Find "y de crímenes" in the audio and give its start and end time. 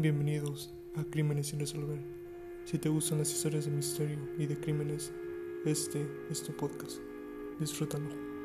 4.38-5.12